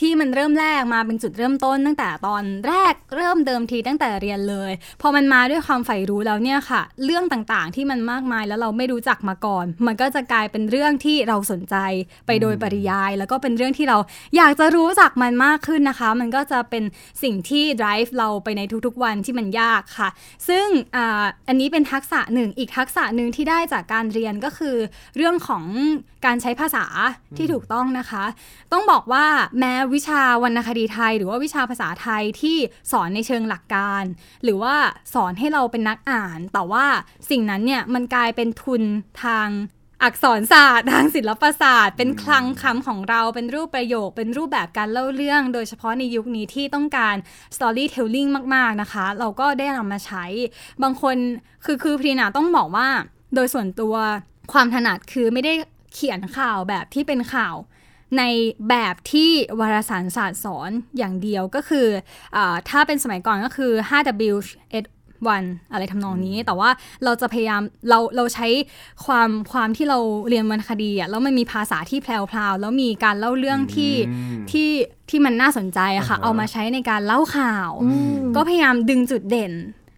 [0.01, 11.77] ที่มันเริ่มแรกมาเป็นจุดเริ่มต้นตั้งแต่ตอนแรกเริ่มเดิมทีตั้งแต่เรียนเลย พอมันมาด้วยความใฝ่รู้แล้วเนี่ยค่ะ เรื่องต่างๆที่มันมากมายแล้วเราไม่รู้จักมาก่อน มันก็จะกลายเป็นเรื่องที่เราสนใจ
[12.27, 13.99] ไปโดยปริยาย แล้วก็เป็นเรื่องที่เรา
[14.37, 16.85] อยากจะรู้จักมันมากขึ้นนะคะ มันก็จะเป็น
[17.23, 20.09] สิ่งที่ drive เราไปในทุกๆวันที่มันยากค่ะ
[20.49, 20.99] ซึ่งอ
[21.49, 24.77] อันนี้เป็นทักษะหนึ่งอีกทักษะหนึ่งที่ได้จากการเรียนก็คือ
[25.17, 25.65] เรื่องของ
[26.27, 26.85] การใช้ภาษา
[27.37, 28.25] ที่ถูกต้องนะคะ
[28.73, 29.27] ต้องบอกว่า
[29.59, 32.57] แม้วิชาวรรณคดีไทย หรือว่าวิชาภาษาไทยที่
[32.93, 34.05] สอนในเชิงหลักการ
[34.45, 34.75] หรือว่า
[35.15, 36.87] สอนให้เราเป็นนักอ่าน แต่ว่า
[37.31, 38.83] สิ่งนั้นเนี่ยมันกลายเป็นทุน
[39.25, 39.49] ทาง
[40.03, 47.17] อักษรศาสตร์ทางศิลปศาสตร์ เป็นคลังคำของเราเป็นรูปประโยค เป็นรูปแบบการเล่าเรื่อง โดยเฉพาะในยุคนี้ที่ต้องการ
[47.57, 50.25] storytelling มาก ๆ นะคะ เราก็ได้นำมาใช้
[50.83, 51.17] บางคน
[51.65, 52.89] คือคือพรีนาต้องบอกว่า
[53.35, 53.95] โดยส่วนตัว
[54.53, 55.55] ความถนัดคือไม่ได้
[55.97, 57.55] เขียนข่าวแบบที่เป็นข่าว
[58.19, 58.23] ใน
[58.69, 59.31] แบบที่
[59.61, 61.87] วารสารศาสตร์สอนอย่างเดียวก็คือ
[62.37, 64.37] อาถ้าเป็นสมัยก่อนก็คือ 5W
[65.29, 66.71] วันอะไรทำนองนี้แต่ว่า
[67.05, 68.49] เราจะพยายามเราเราใช้
[69.05, 74.71] ความความที่เราเรียนวรรณคดีอะแล้วมันมีภาษาที่แพรวๆแล้วมีการเล่าเรื่องที่อืมที่
[75.11, 79.53] ที่มันน่าสนใจอะค่ะอ่าฮะเอามาใช้ในการเล่าข่าวอืมก็พยายามดึงจุดเด่น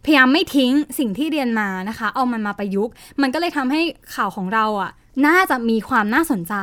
[0.05, 3.81] พยายามไม่ทิ้งสิ่งที่เรียนมานะคะ เอามันมาประยุกต์ มันก็เลยทำให้
[4.15, 4.91] ข่าวของเราอะ
[5.27, 6.55] น่าจะมีความน่าสนใจ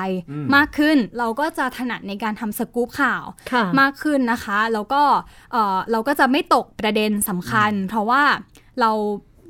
[0.55, 5.01] มากขึ้น เราก็จะถนัดในการทำสกู๊ปข่าวค่ะมากขึ้นนะคะ แล้วก็
[5.51, 8.23] เอ่อเราก็จะไม่ตกประเด็นสำคัญ เพราะว่า
[8.81, 8.91] เรา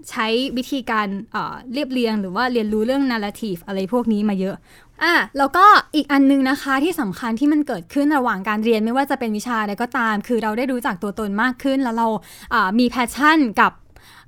[0.10, 4.56] ใช้วิธีการเอ่อเรียบเรียง หรือว่าเรียนรู้เรื่อง narrative อะไรพวกนี้มาเยอะ
[5.04, 5.66] อะแล้วก็
[5.96, 12.08] อีกอันนึงนะคะที่สำคัญที่มันเกิดขึ้นระหว่างการเรียนไม่ว่าจะเป็นวิชาใดก็ตาม คือเราได้รู้จักตัวตนมากขึ้น แล้วเรา
[12.54, 13.72] อ่ามีแพชชั่นกับ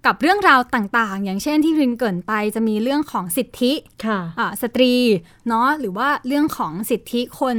[0.06, 3.74] กับเรื่องราวต่างๆ อย่างเช่นที่รินเกรินไปจะมีเรื่องของสิทธิ
[4.06, 4.94] ค่ะอ่าสตรี
[5.48, 7.58] เนาะหรือว่าเรื่องของสิทธิคน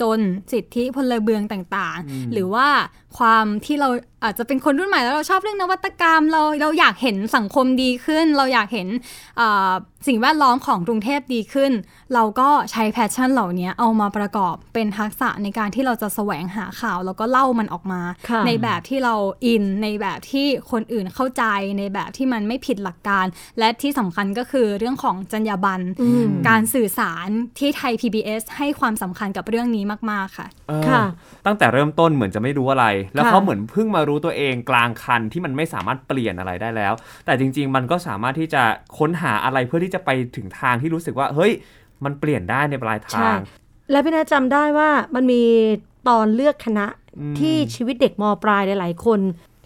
[0.00, 0.20] จน
[0.52, 2.68] สิทธิพลเมืองต่างๆ หรือว่า
[3.18, 3.88] ความที่เรา
[4.24, 8.88] อาจจะเป็นคนรุ่นใหม่แล้วเราชอบเรื่องนวัตกรรม เราเราอยากเห็นสังคมดีขึ้น เราอยากเห็น
[9.40, 9.72] อ่า
[10.08, 11.72] สิ่งแวดล้อมของกรุงเทพดีขึ้น
[12.14, 19.14] เราก็ใช้แพชชั่นเหล่านี้เอามาประกอบเป็นทักษะในการที่เราจะแสวงหาข่าว แล้วก็เล่ามันออกมาค่ะในแบบที่เรา
[19.46, 21.44] อิน ในแบบที่คนอื่นเข้าใจ
[21.78, 23.26] ในแบบที่มันไม่ผิดหลักการ
[23.58, 27.28] และที่สำคัญก็คือเรื่องของจรรยาบรรณอืมการสื่อสาร
[27.58, 31.02] ที่ไทย PBS ให้ความสำคัญกับเรื่องนี้มาก ๆค่ะเออค่ะ
[31.46, 36.92] ตั้งแต่เริ่มต้นเหมือนจะไม่รู้อะไร แล้วค่ะเขาเหมือนเพิ่งมารู้ตัวเองกลางคันที่มันไม่สามารถเปลี่ยนอะไรได้แล้ว
[37.26, 38.62] แต่จริง ๆ มันก็สามารถที่จะ
[38.98, 41.52] ค้นหาอะไรเพื่อที่จะไปถึงทางที่รู้สึกว่า เฮ้ย
[42.04, 43.36] มันเปลี่ยนได้ในปลายทาใช่ง
[43.90, 45.42] และพี่นาจำได้ว่ามันมี
[46.08, 46.86] ตอนเลือกคณะ
[47.18, 49.20] อืมที่ชีวิตเด็กมปลายหลาย ๆ คน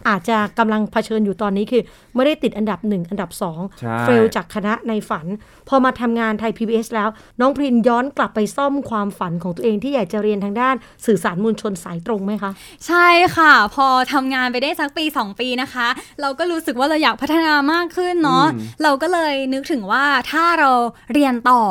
[0.08, 1.82] อาจจะกำลังเผชิญอยู่ตอนนี้คือ
[2.14, 5.26] ไม่ได้ติดอันดับหนึ่งอันดับสองใช่เฟลจากคณะในฝัน
[5.68, 7.08] พอมาทำงานไทย PBS แล้ว
[7.40, 10.74] น้องพรินย้อนกลับไปซ่อมความฝันของตัวเองที่อยากจะเรียนทางด้าน
[11.06, 12.50] สื่อสารมวลชนสายตรงไหมคะ
[12.86, 15.88] ใช่ค่ะ พอทำงานไปได้สักปี 2 ปีนะคะ
[16.20, 20.70] เราก็รู้สึกว่าเราอยากพัฒนามากขึ้นเนาะอืมเราก็เลยนึกถึงว่าถ้าเรา
[21.12, 21.62] เรียนต่อ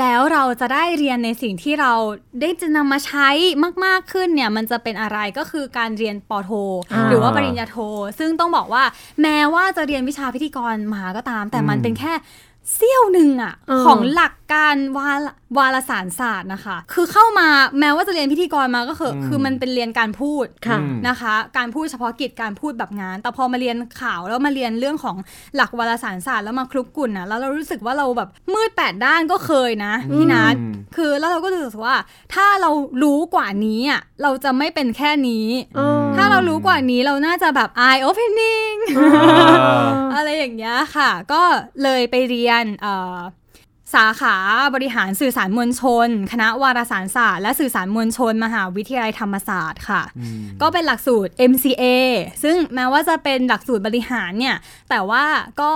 [0.00, 1.92] แล้วเราจะได้เรียนในสิ่งที่เรา
[2.40, 3.28] ได้จะนำมาใช้
[3.84, 6.50] มาก ๆ ขึ้นเนี่ยมันจะเป็นอะไรก็คือการเรียนปอโท
[6.92, 7.76] อ่าหรือว่าปริญญาโท
[8.18, 8.84] ซึ่งต้องบอกว่า
[9.22, 12.12] แม้ว่าจะเรียนวิชาพิธีกรมาก็ตาม แต่มันอืมเป็นแค่
[12.74, 15.20] เสี้ยวหนึ่งอะเออของหลัก การวาร
[15.58, 17.48] วารสารศาสตร์นะคะ คือเข้ามา
[17.80, 25.16] แม้ว่าจะเรียนพิธีกรมาก็คืออืมคือมันเป็นเรียนการพูดค่ะอืมนะคะ การพูดเฉพาะกิจการพูดแบบงาน แต่พอมาเรียนข่าวแล้วมาเรียนเรื่องของ
[25.56, 31.96] หลักวารสารศาสตร์แล้วมาคลุกกลุ่นนะแล้วเรารู้สึกว่าเราแบบมืดแปดด้านก็เคยนะพี่นัทอืมคือแล้วเราก็รู้สึกว่า
[32.34, 32.70] ถ้าเรา
[33.02, 38.76] รู้กว่านี้อะเราจะไม่เป็นแค่นี้เออถ้าเรารู้กว่านี้เราน่าจะแบบ eye opening
[40.14, 41.42] อะไรอย่างเงี้ยค่ะ ก็
[41.82, 43.18] เลยไปเรียนเอ่อ
[43.94, 44.36] สาขา
[44.74, 50.02] บริหารสื่อสารมวลชน คณะวารสารศาสตร์และสื่อสารมวลชน มหาวิทยาลัยธรรมศาสตร์ค่ะ
[50.62, 51.84] ก็เป็นหลักสูตร MCA
[52.42, 54.56] ซึ่งแม้ว่าจะเป็นหลักสูตรบริหารเนี่ย
[54.90, 55.24] แต่ว่า
[55.60, 55.72] ก็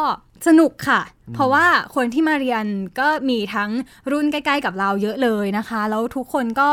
[0.46, 1.00] สนุกค่ะ
[1.34, 2.64] เพราะว่าคนที่มาเรียน
[3.00, 3.70] ก็มีทั้ง
[4.10, 6.70] รุ่นใกล้ ๆ กับเราเยอะเลยนะคะ แล้วทุกคนก็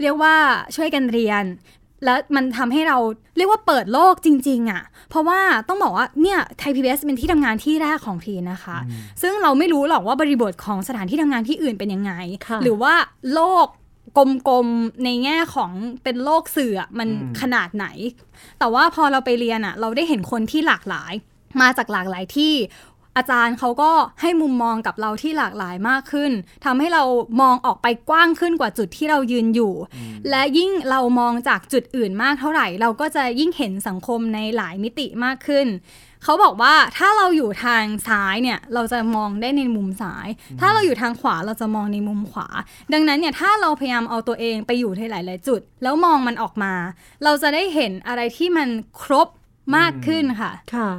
[0.00, 0.34] เรียกว่า
[0.76, 1.44] ช่วยกันเรียน
[2.04, 2.98] แล้วมันทำให้เรา
[3.36, 5.38] เรียกว่าเปิดโลกจริง ๆอะ่ะ เพราะว่า
[5.68, 8.76] ต้องบอกว่าเนี่ยไทยพีบีเป็นที่ทำงานที่แรกของพีนะคะ
[9.22, 12.12] ซึ่งเราไม่รู้หรอกว่าบริบทของสถานที่ทำงานที่อื่นเป็นยังไง
[12.48, 12.94] ค่ะหรือว่า
[13.34, 13.66] โลก
[14.48, 15.70] กลมๆในแง่ของ
[16.04, 17.08] เป็นโลกสื่ออะมัน
[17.40, 17.86] ขนาดไหน
[18.58, 21.12] แต่ว่าพอเราไปเรียนอะ่ะ เราได้เห็นคนที่หลากหลาย
[21.60, 22.52] มาจากหลากหลายที่
[23.16, 26.32] อาจารย์เขาก็ให้มุมมองกับเราที่หลากหลายมากขึ้น
[26.64, 27.02] ทำให้เรา
[27.40, 29.74] มองออกไปกว้างขึ้นกว่าจุดที่เรายืนอยู่
[30.30, 35.66] และยิ่งเรามองจากจุดอื่นมากเท่าไหร่ เราก็จะยิ่งเห็นสังคมในหลายมิติมากขึ้น
[36.24, 40.28] เขาบอกว่าถ้าเราอยู่ทางซ้ายเนี่ยเราจะมองได้ในมุมซ้าย
[40.60, 42.48] ถ้าเราอยู่ทางขวาเราจะมองในมุมขวา
[42.92, 46.74] ดังนั้นเนี่ยถ้าเราพยายามเอาตัวเองไปอยู่ในหลาย ๆ จุด แล้วมองมันออกมา
[47.24, 48.68] เราจะได้เห็นอะไรที่มัน
[49.02, 49.28] ครบ
[49.76, 50.90] มากขึ้นค่ะ ค่ะ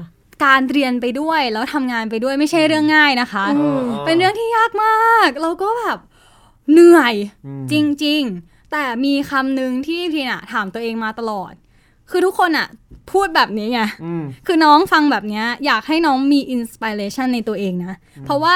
[0.44, 6.00] การเรียนไปด้วยแล้วทำงานไปด้วยไม่ใช่เรื่องง่ายนะคะอืมเป็นเรื่องที่ยากมาก เราก็แบบ
[6.72, 7.14] เหนื่อย
[7.46, 7.74] อืมจ
[8.06, 11.54] ริง ๆ แต่มีคำหนึ่งที่พี่น่ะถามตัวเองมาตลอด
[12.10, 12.68] คือทุกคนอะ
[13.12, 17.94] พูดแบบนี้ไงอืมคือน้องฟังแบบเนี้ยอยากให้น้องมีอินสปิเรชันในตัวเองนะ
[18.26, 18.56] เพราะว่า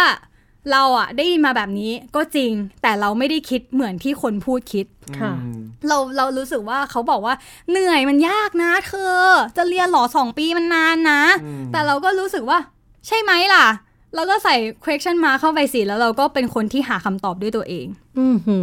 [0.72, 2.52] เราอะได้ยินมาแบบนี้ก็จริง
[2.82, 4.86] แต่เราไม่ได้คิดเหมือนที่คนพูดคิด
[5.20, 7.36] ค่ะอืมเราเรารู้สึกว่าเขาบอกว่า
[7.70, 9.18] เหนื่อยมันยากนะ เธอ
[9.58, 12.60] จะเรียนหรอสองปีมันนานนะอืมแต่เราก็รู้สึกว่า
[13.08, 13.68] ใช่ไหมล่ะ
[14.16, 17.88] แล้วก็ใส่ question mark เข้าไปสิแล้วเราก็เป็นคนที่หาคำตอบด้วยตัวเอง
[18.20, 18.58] อือหื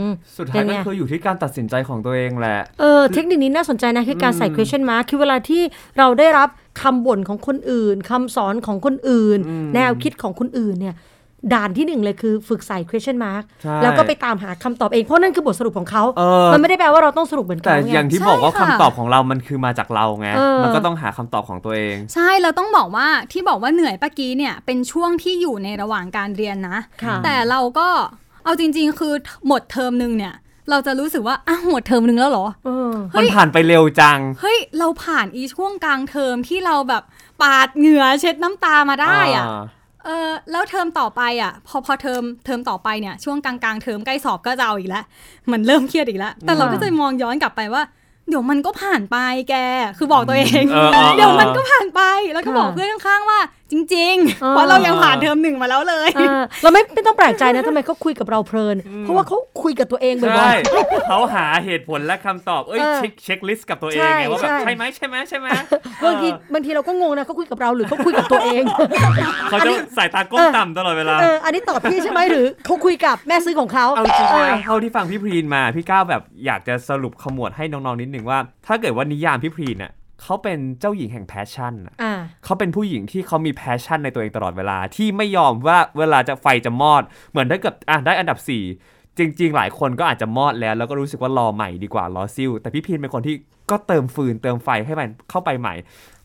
[0.00, 0.04] อ
[0.36, 5.62] สุดท้ายเป็นก็ไงคืออยู่ที่การตัดสินใจของตัวเองแหละ เออเทคนิคนี้น่าสนใจนะคือการใส่อืม question mark คือเวลาที่
[5.98, 6.48] เราได้รับ
[6.82, 10.94] คำบ่นของคนอื่นคำสอนของคนอื่นอืมแนวคิดของคนอื่นเนี่ย
[11.54, 27.88] ด่านที่หนึ่งเลยคือฝึกใส่ question mark ใช่แล้วก็ไปตามหาคำตอบเอง เพราะนั่นคือบทสรุปของเขาเออมันไม่ได้แปลว่าเราต้องสรุปเหมือนแต่เขาไงอย่างที่ใช่บอกว่าค่ะคำตอบของเรามันคือมาจากเราไงเออมันก็ต้องหาคำตอบของตัวเอง ใช่เราต้องบอกว่าที่บอกว่าเหนื่อยตะกี้เนี่ยเป็นช่วงที่อยู่ในระหว่างการเรียนนะค่ะแต่เราก็
[28.44, 29.14] เอาจริง ๆ คือ
[29.46, 30.34] หมดเทอมหนึ่งเนี่ย
[30.70, 37.02] เราจะรู้สึกว่าอ้าวหมดเทอมหนึ่งแล้วเหรอเออเฮ้มันยผ่านไปเร็วจัง เฮ้ย เราผ่านอีช่วงกลางเทอมที่เราแบบ
[37.42, 39.62] ปาดเหงื่อเช็ดน้ำตามาได้อะอ่า
[40.04, 45.04] เออแล้วเทอมต่อไปอะ พอพอเทอมเทอมต่อไปเนี่ยช่วงกลางกลางๆเทอมใกล้สอบก็จะเอาอีกแล้ว
[45.52, 47.82] มันเริ่มเครียดอีกแล้วแต่เราก็จะมองย้อนกลับไปว่า
[48.30, 49.16] เดี๋ยวมันก็ผ่านไป
[49.50, 49.54] แก
[49.98, 52.00] คือบอกตัวเองเออเออเออเดี๋ยวมันก็ผ่านไป
[52.32, 53.40] แล้วก็ค่ะบอกเพื่อนข้างๆว่า
[53.72, 60.58] จริงเออๆเพราะเรายังผ่านเทอมหนึ่งมาแล้วเลยเออเราไม่ไม่ต้องแปลกใจนะทำไมเขาคุยกับเราเพลิน เพราะว่าเขาคุยกับตัวเองบ่ใช่อย
[61.08, 68.62] เขาหาเหตุผลและคำตอบ เอ้ยเออเช็คเช็คลิสต์กับตัวเองใช่ไงว่าแบบใช่ใช่ไหมใช่ไหมใช่ไหมๆบางทีบางทีเราก็งงนะเขาคุยกับเราหรือเขาคุยกับตัวเอง
[69.50, 82.12] เขาจะสายตาก้มต่ำตลอดเวลาเอออันนี้ตอบพี่ใช่ไหมหรือเขาคุยกับแม่ซื้อของเขาเอาจริงเออนะเท่าที่ฟังพี่พรีนมาพี่ก้าวแบบอยากจะสรุปขมวดให้น้องๆนิดหนึ่งว่าถ้าเกิดว่านิยามพี่พรีนน่ะเขาเป็นเจ้าหญิงแห่ง passion อะอ่า
[82.44, 88.38] เขาเป็นผู้หญิงที่เขามี passion ในตัวเองตลอดเวลาที่ไม่ยอมว่าเวลาจะไฟจะมอด เหมือนถ้าเกิดอะได้อันดับ
[88.78, 93.34] 4 จริง ๆ หลายคนก็อาจจะมอดแล้ว แล้วก็รู้สึกว่ารอใหม่ดีกว่ารอซิ่วแต่พี่พรีนเป็นคนที่
[93.70, 95.74] ก็เติมฟืนเติมไฟให้มันเข้าไปใหม่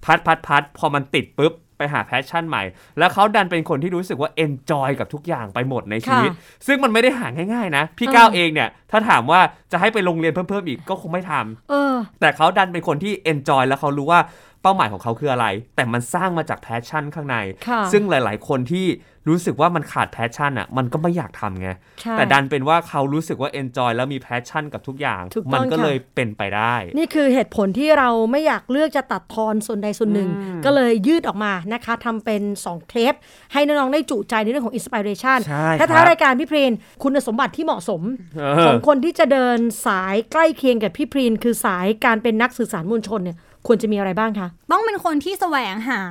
[0.06, 2.64] พัดพัดพัดพอมันติดปุ๊บ ไปหา passion ใหม่
[3.00, 9.40] แล้วเขาดันเป็นคนที่รู้สึกว่า enjoy กับทุกอย่างไปหมดในชีวิตค่ะซึ่งมันไม่ได้หาง่ายๆนะ พี่เออก้าวเองเนี่ย ถ้าถามว่า
[9.72, 14.22] จะให้ไปโรงเรียนเพิ่มๆอีกก็คงไม่ทำเออแต่เขาดันเป็นคนที่ enjoy แล้วเขารู้ว่า
[14.62, 18.86] เป้าหมายของเขาคืออะไร แต่มันสร้างมาจาก passion ข้างในค่ะซึ่งหลาย ๆ คนที่
[19.30, 21.70] รู้สึกว่ามันขาด passion อะมันก็ไม่อยากทำไง
[22.02, 30.30] ใช่แต่ดันเป็นว่าเขารู้สึกว่า enjoy แล้วมี passion กับทุกอย่างถูกต้องมันก็ค่ะเลยเป็นไปได้ นี่คือเหตุผลที่เราไม่อยากเลือกจะตัดทอนส่วนใดส่วนหนึ่ง
[30.66, 33.14] ก็เลยยืดออกมานะคะทำเป็น 2เทป
[33.54, 36.72] ให้น้องๆได้จุใจในเรื่องของ inspiration ใช่ครับท้ายรายการพี่พรีน
[37.04, 38.02] คุณสมบัติที่เหมาะสม
[38.38, 46.02] เอ่อของคนที่จะเดินสายใกล้เคียงกับพี่พรีนคือสายการเป็นนักสื่อสารมวลชนเนี่ยควรจะมีอะไรบ้างคะ ต้องเป็นคนที่แสวงหา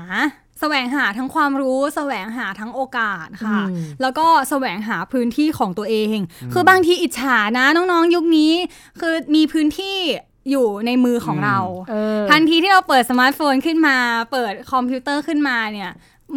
[0.64, 6.16] แสวงหาทั้งความรู้ แสวงหาทั้งโอกาสค่ะอืมแล้วก็แสวงหาพื้นที่ของตัวเอง
[6.52, 8.52] คือบางทีอิจฉานะน้องๆ ยุคนี้
[9.00, 9.96] คือมีพื้นที่
[10.50, 11.58] อยู่ในมือของเรา
[11.90, 13.96] เออทันทีที่เราเปิดสมาร์ทโฟนขึ้นมา
[14.32, 15.90] เปิดคอมพิวเตอร์ขึ้นมาเนี่ย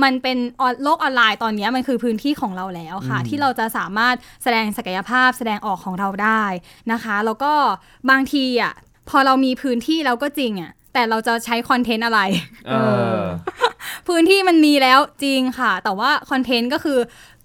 [0.03, 6.43] มันเป็นออนโลกออนไลน์ตอนนี้มันคือพื้นที่ของเราแล้วค่ะ ที่เราจะสามารถแสดงศักยภาพแสดงออกของเราได้
[6.91, 7.53] นะคะ แล้วก็
[8.09, 8.73] บางทีอะ
[9.09, 12.19] พอเรามีพื้นที่แล้วก็จริงอะ แต่เราจะใช้ content อะไร
[12.67, 12.73] เอ
[13.19, 13.21] อ
[14.07, 16.99] พื้นที่มันมีแล้วจริงค่ะ แต่ว่า content ก็คือ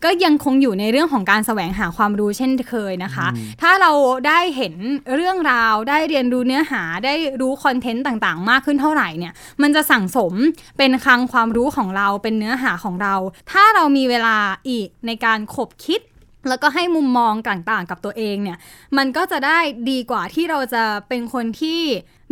[0.05, 3.26] ก็ยังคงอยู่ในเรื่องของการแสวงหาความรู้เช่นเคยนะคะ
[3.62, 3.92] ถ้าเรา
[4.28, 4.74] ได้เห็น
[5.14, 10.33] เรื่องราว ได้เรียนรู้เนื้อหา ได้รู้คอนเทนต์ต่างๆ มากขึ้นเท่าไหร่เนี่ย มันจะสั่งสม
[10.78, 13.14] เป็นคลังความรู้ของเรา เป็นเนื้อหาของเรา
[13.52, 14.37] ถ้าเรามีเวลา
[14.68, 16.00] อีกในการขบคิด
[16.48, 18.59] แล้วก็ให้มุมมองต่างๆ กับตัวเองเนี่ย
[18.96, 19.59] มันก็จะได้
[19.90, 21.81] ดีกว่าที่เราจะเป็นคนที่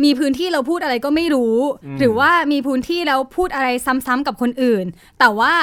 [0.03, 1.57] มีพื้นที่เราพูดอะไรก็ไม่รู้
[1.99, 4.85] หรือว่ามีพื้นที่แล้วพูดอะไรซ้ำๆกับคนอื่น
[5.19, 5.53] แต่ว่า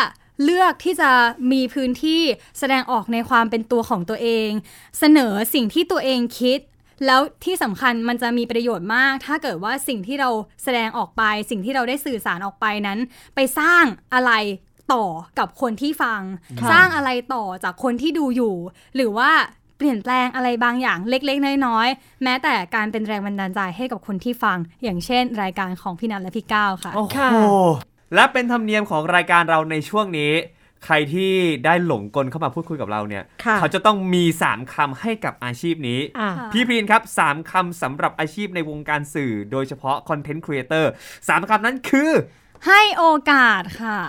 [0.44, 1.10] เลือกที่จะ
[1.52, 2.22] มีพื้นที่
[2.58, 4.50] แสดงออกในความเป็นตัวของตัวเอง
[4.98, 6.60] เสนอสิ่งที่ตัวเองคิด
[7.06, 10.30] แล้วที่สำคัญมันจะมีประโยชน์มาก ถ้าเกิดว่าสิ่งที่เรา
[10.62, 12.98] แสดงออกไป สิ่งที่เราได้สื่อสารออกไปนั้น
[13.34, 13.84] ไปสร้าง
[14.14, 14.32] อะไร
[14.92, 15.04] ต่อ
[15.38, 16.20] กับคนที่ฟัง
[16.60, 18.54] ค่ะสร้างอะไรต่อจากคนที่ดูอยู่
[18.96, 19.30] หรือว่า
[19.78, 27.38] เปลี่ยนแปลงอะไรบางอย่างเล็กๆ น้อยๆ แม้แต่การเป็นแรงบันดาลใจให้กับคนที่ฟัง อย่างเช่น รายการของพี่นัทและพี่ก้าวค่ะ โอ้ค่ะโห
[28.14, 30.32] และเป็นธรรมเนียมของรายการเราในช่วงนี้
[30.84, 31.32] ใครที่
[31.64, 40.90] ได้หลงกลเข้ามาพูดคุยกับเราเนี่ย ค่ะ เขาจะต้องมี 3คำให้กับอาชีพนี้ อะ ค่ะ พี่พรีนครับ 3คำสำหรับอาชีพในวงการสื่อ โดยเฉพาะคอนเทนต์ครีเอเตอร์
[41.28, 42.10] สามคำนั้นคือ
[42.66, 44.00] ให้โอกาสค่ะ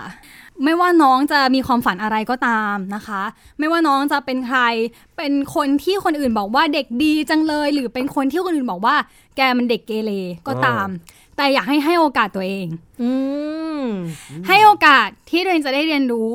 [0.64, 3.22] ไม่ว่าน้องจะมีความฝันอะไรก็ตามนะคะ
[3.58, 4.60] ไม่ว่าน้องจะเป็นใคร
[5.16, 8.94] เป็นคนที่คนอื่นบอกว่าเด็กดีจังเลย หรือเป็นคนที่คนอื่นบอกว่า
[9.36, 10.12] แกมันเด็กเกเร
[10.46, 10.88] ก็ตาม
[11.36, 12.66] แต่อยากให้ให้โอกาสตัวเอง
[13.02, 13.10] อื
[13.80, 13.84] ม
[14.48, 16.34] ให้โอกาสที่ตัวเองจะได้เรียนรู้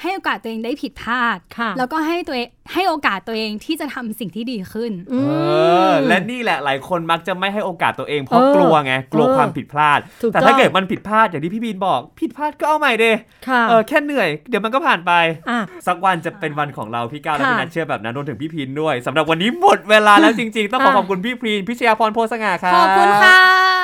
[0.00, 5.32] ให้โอกาสตัวเองได้ผิดพลาดค่ะแล้วก็ให้ตัวเองให้โอกาสตัวเองที่จะทำสิ่งที่ดีขึ้นอืมเอ
[5.90, 13.04] อและนี่แหละหลายคนมักจะไม่ให้โอกาสตัวเองเพราะเออกลัวไงกลัวเออความผิดพลาดถูกแต่ต้ถ้าองเกิดมันผิดพลาดอย่างที่พี่บีนบอก ผิดพลาดก็เอาใหม่เด
[13.48, 15.12] ค่ะเออแค่เหนื่อยเดี๋ยวมันก็ผ่านไป
[15.50, 23.75] อะสักวันจะเป็นวันของเราพี่ก้าวและค่ะพี่นัทเชื่อแบบนั้นรวมถึงพี่พีนด้วยสำหรับวันนี้หมดเวลาแล้วจริง ๆ ต้องขออะขอบคุณพี่พีนพิชยาพรโพสง่าครับขอบคุณค่ะอ่า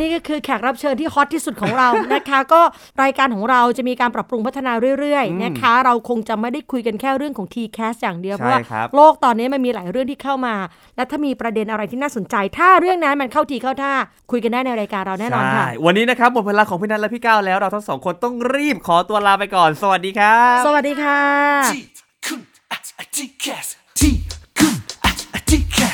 [0.00, 2.60] นี่ก็คือแขกรับเชิญที่ฮอตที่สุดของเรานะคะ ก็
[3.02, 10.54] รายการของเราจะมีการปรับปรุงพัฒนาเรื่อยอืมๆนะคะ เราคงจะไม่ได้คุยกันแค่เรื่องของ T-Cast อย่างเดียวใช่เพราะว่าครับโลกตอนนี้มันมีหลายเรื่องที่เข้ามา
[10.96, 13.92] และถ้ามีประเด็นอะไรที่น่าสนใจ ถ้าเรื่องนั้นมันเข้าทีเข้าท่า
[14.30, 21.20] คุยกันได้ในรายการเราแน่นอนค่ะใช่วันนี้นะครับหมดเวลาของพี่นัทและพี่ก้าวแล้วเราทั้งสองคนต้องรีบขอตัวลาไปก่อน สวัสดีครับสวัสดีค่ะ
[21.68, 21.82] ที่
[22.26, 23.66] คุณอะอะที่แคส
[24.00, 24.14] ที่
[24.58, 25.78] คุณอะอะที่แค